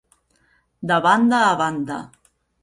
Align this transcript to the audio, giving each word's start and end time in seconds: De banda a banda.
De 0.93 0.97
banda 1.07 1.43
a 1.51 1.53
banda. 1.61 2.01